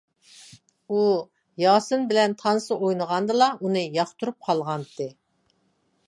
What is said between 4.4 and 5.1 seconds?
قالغانىدى.